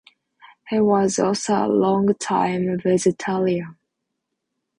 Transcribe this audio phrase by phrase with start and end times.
[0.69, 3.77] He was also a longtime vegetarian.